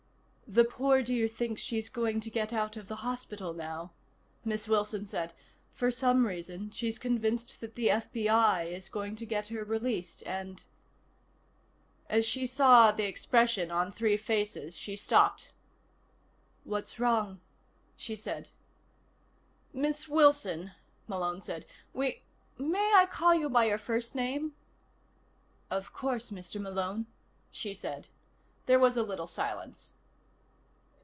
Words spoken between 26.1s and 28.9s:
Mr. Malone," she said. There